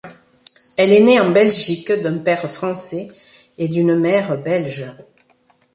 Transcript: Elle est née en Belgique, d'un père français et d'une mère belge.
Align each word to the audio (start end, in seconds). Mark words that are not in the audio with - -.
Elle 0.79 0.93
est 0.93 0.99
née 1.03 1.19
en 1.19 1.29
Belgique, 1.29 1.91
d'un 1.91 2.17
père 2.17 2.49
français 2.49 3.07
et 3.59 3.67
d'une 3.67 3.93
mère 3.99 4.35
belge. 4.41 4.87